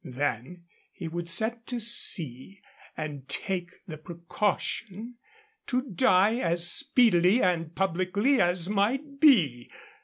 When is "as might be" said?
8.41-9.69